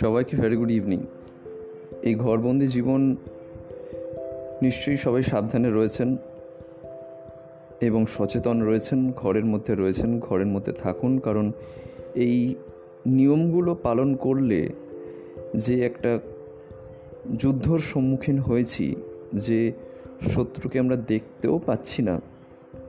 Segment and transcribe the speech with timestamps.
[0.00, 1.00] সবাইকে very good evening
[2.02, 3.16] এই ঘরবন্দি জীবন
[4.62, 6.16] নিশ্চয়ই সবাই সাবধানে রয়েছেন
[7.80, 11.52] এবং সচেতন রয়েছেন, ঘরের মধ্যে রয়েছেন, ঘরের মধ্যে থাকুন, কারণ
[12.14, 12.54] এই
[13.06, 14.68] নিয়মগুলো পালন করলে
[15.54, 16.18] যে একটা
[17.38, 18.94] যুদ্ধর সম্মুখীন হয়েছি,
[19.34, 19.72] যে
[20.28, 22.20] শত্রুকে আমরা দেখতেও পাচ্ছি না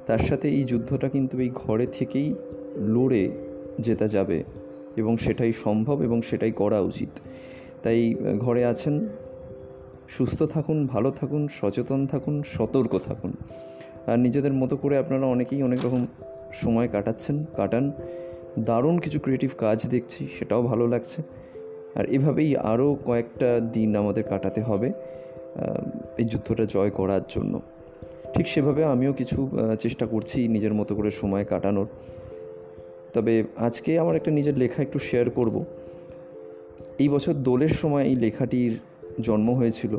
[0.08, 2.36] তার সাথে এই যুদ্ধটা কিন্তু এই ঘরে থেকেই
[2.78, 3.30] লড়ে
[3.80, 4.44] জেতা যাবে
[4.98, 7.10] এবং সেটাই সম্ভব এবং সেটাই করা উচিত।
[7.84, 9.08] তাই ঘরে আছেন,
[10.10, 13.34] সুস্থ থাকুন, ভালো থাকুন, সচেতন থাকুন, সতর্ক থাকুন।
[14.08, 16.08] আর নিজেদের মতো করে আপনারা অনেকেই অনেক রকম
[16.54, 17.92] সময় কাটাচ্ছেন, কাটান।
[18.60, 21.22] দারুণ কিছু ক্রিয়েটিভ কাজ দেখছি, সেটাও ভালো লাগছে।
[21.96, 24.92] আর এভাবেই আরও কয়েকটা দিন আমাদের কাটাতে হবে
[26.18, 27.62] এই যুদ্ধটা জয় করার জন্য।
[28.34, 31.88] ঠিক সেভাবে আমিও কিছু চেষ্টা করছি নিজের মতো করে সময় কাটানোর।
[33.14, 35.66] তবে আজকে আমার একটা নিজের লেখা একটু শেয়ার করব।
[37.00, 38.80] এই বছর দোলের সময় এই লেখাটির
[39.22, 39.98] জন্ম হয়েছিল,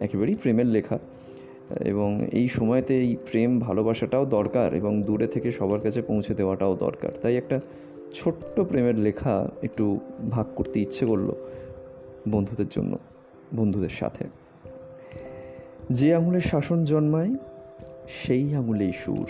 [0.00, 0.98] একেবারেই প্রেমের লেখা।
[1.84, 7.12] এবং এই সময়তে এই প্রেম ভালোবাসাটাও দরকার এবং দূরে থেকে সবার কাছে পৌঁছে দেওয়াটাও দরকার।
[7.22, 7.60] তাই একটা
[8.14, 10.00] ছোট্ট প্রেমের লেখা একটু
[10.30, 11.32] ভাগ করতে ইচ্ছে করল
[12.28, 12.98] বন্ধুদের জন্য,
[13.54, 14.24] বন্ধুদের সাথে।
[15.90, 17.34] যে আঙুলে শাসন জন্মায়
[18.08, 19.28] সেই আঙুলেই সুর।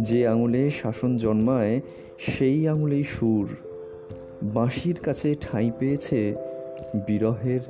[0.00, 1.80] যে আঙুলে শাসন জন্মায়,
[2.18, 3.48] সেই আঙুলেই সুর।
[4.42, 6.34] বাঁশির কাছে ঠাঁই পেয়েছে
[7.06, 7.60] বিরহের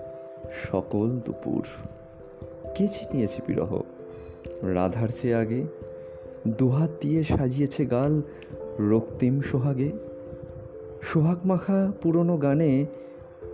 [0.70, 1.64] সকল দুপুর।
[2.74, 3.80] কে চিনিয়েছে বিরহ?
[4.62, 5.64] রাধার চেয়ে আগে?
[6.48, 8.22] দুহাত দিয়ে সাজিয়েছে গাল
[8.78, 9.90] রক্তিম সোহাগে?
[11.02, 12.86] সোহাগ মাখা পুরনো গানে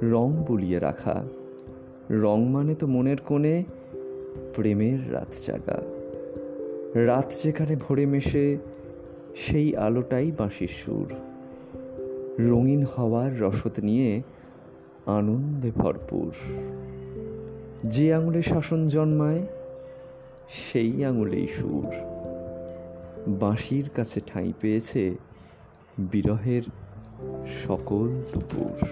[0.03, 1.25] রং বলিয়ে রাখা।
[2.11, 3.65] রং মানে তো মনের কোণে
[4.55, 6.00] প্রেমের রাত জাগা
[6.95, 8.59] রাত যেখানে ভরে মেশে,
[9.37, 11.13] সেই আলোটাই বাঁশির সুর।
[12.39, 14.23] রঙিন হওয়ার রসদ নিয়ে
[15.07, 16.33] আনন্দে ভরপুর।
[17.84, 19.47] যে আঙুলে শাসন জন্মায়,
[20.49, 21.87] সেই আঙুলেই সুর।
[23.29, 25.17] বাঁশির কাছে ঠাঁই পেয়েছে
[25.99, 26.62] বিরহের
[27.67, 28.87] সকল দুপুর।